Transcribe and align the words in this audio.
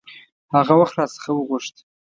هغه 0.55 0.73
وخت 0.79 0.93
را 0.97 1.05
څخه 1.15 1.29
وغوښت. 1.33 1.75